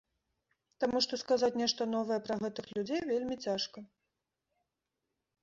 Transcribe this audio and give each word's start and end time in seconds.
Таму 0.83 1.01
што 1.05 1.19
сказаць 1.23 1.59
нешта 1.63 1.87
новае 1.95 2.17
пра 2.29 2.39
гэтых 2.45 2.65
людзей 2.79 3.01
вельмі 3.11 3.39
цяжка. 3.45 3.87